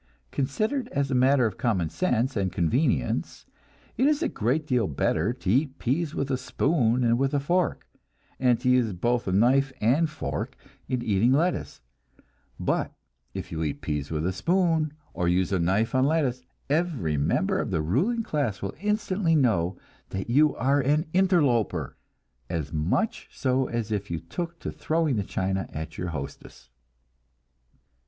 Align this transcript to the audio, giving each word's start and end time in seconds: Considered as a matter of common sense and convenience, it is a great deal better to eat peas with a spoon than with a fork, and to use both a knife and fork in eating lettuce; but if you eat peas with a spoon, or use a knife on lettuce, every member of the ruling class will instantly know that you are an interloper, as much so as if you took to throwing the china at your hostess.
Considered 0.31 0.87
as 0.87 1.11
a 1.11 1.13
matter 1.13 1.45
of 1.45 1.59
common 1.59 1.87
sense 1.87 2.35
and 2.35 2.51
convenience, 2.51 3.45
it 3.97 4.07
is 4.07 4.23
a 4.23 4.27
great 4.29 4.65
deal 4.65 4.87
better 4.87 5.31
to 5.31 5.51
eat 5.51 5.77
peas 5.77 6.15
with 6.15 6.31
a 6.31 6.37
spoon 6.37 7.01
than 7.01 7.19
with 7.19 7.35
a 7.35 7.39
fork, 7.39 7.85
and 8.39 8.59
to 8.59 8.67
use 8.67 8.93
both 8.93 9.27
a 9.27 9.31
knife 9.31 9.71
and 9.79 10.09
fork 10.09 10.55
in 10.89 11.03
eating 11.03 11.31
lettuce; 11.31 11.81
but 12.59 12.91
if 13.35 13.51
you 13.51 13.61
eat 13.61 13.81
peas 13.81 14.09
with 14.09 14.25
a 14.25 14.33
spoon, 14.33 14.91
or 15.13 15.27
use 15.27 15.51
a 15.51 15.59
knife 15.59 15.93
on 15.93 16.07
lettuce, 16.07 16.41
every 16.67 17.15
member 17.15 17.59
of 17.59 17.69
the 17.69 17.83
ruling 17.83 18.23
class 18.23 18.59
will 18.59 18.73
instantly 18.81 19.35
know 19.35 19.77
that 20.09 20.31
you 20.31 20.55
are 20.55 20.79
an 20.81 21.05
interloper, 21.13 21.95
as 22.49 22.73
much 22.73 23.29
so 23.31 23.67
as 23.67 23.91
if 23.91 24.09
you 24.09 24.19
took 24.19 24.57
to 24.57 24.71
throwing 24.71 25.15
the 25.15 25.23
china 25.23 25.69
at 25.71 25.95
your 25.99 26.07
hostess. 26.07 26.71